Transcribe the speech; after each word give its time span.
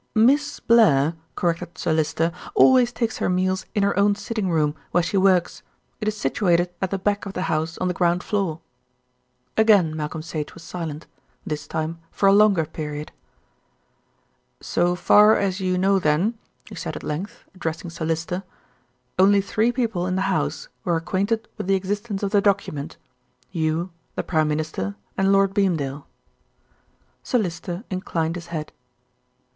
"Miss 0.15 0.59
Blair," 0.59 1.15
corrected 1.35 1.77
Sir 1.77 1.93
Lyster, 1.93 2.31
"always 2.55 2.91
takes 2.91 3.19
her 3.19 3.29
meals 3.29 3.67
in 3.75 3.83
her 3.83 3.95
own 3.99 4.15
sitting 4.15 4.49
room, 4.49 4.73
where 4.89 5.03
she 5.03 5.15
works. 5.15 5.61
It 5.99 6.07
is 6.07 6.17
situated 6.17 6.71
at 6.81 6.89
the 6.89 6.97
back 6.97 7.27
of 7.27 7.33
the 7.33 7.43
house 7.43 7.77
on 7.77 7.87
the 7.87 7.93
ground 7.93 8.23
floor." 8.23 8.61
Again 9.57 9.95
Malcolm 9.95 10.23
Sage 10.23 10.55
was 10.55 10.63
silent, 10.63 11.05
this 11.45 11.67
time 11.67 11.99
for 12.09 12.25
a 12.25 12.33
longer 12.33 12.65
period. 12.65 13.11
"So 14.59 14.95
far 14.95 15.35
as 15.37 15.59
you 15.59 15.77
know, 15.77 15.99
then," 15.99 16.33
he 16.67 16.73
said 16.73 16.95
at 16.95 17.03
length, 17.03 17.43
addressing 17.53 17.91
Sir 17.91 18.05
Lyster, 18.05 18.41
"only 19.19 19.39
three 19.39 19.71
people 19.71 20.07
in 20.07 20.15
the 20.15 20.23
house 20.33 20.67
were 20.83 20.95
acquainted 20.97 21.47
with 21.59 21.67
the 21.67 21.75
existence 21.75 22.23
of 22.23 22.31
the 22.31 22.41
document; 22.41 22.97
you, 23.51 23.91
the 24.15 24.23
Prime 24.23 24.47
Minister, 24.47 24.95
and 25.15 25.31
Lord 25.31 25.53
Beamdale." 25.53 26.07
Sir 27.21 27.37
Lyster 27.37 27.83
inclined 27.91 28.33
his 28.33 28.47
head. 28.47 28.71